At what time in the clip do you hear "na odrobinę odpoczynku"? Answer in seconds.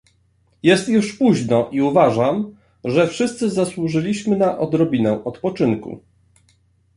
4.37-5.99